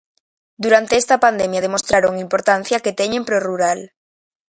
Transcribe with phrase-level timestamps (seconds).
[0.57, 3.79] Durante esta pandemia demostraron a importancia que teñen para o rural.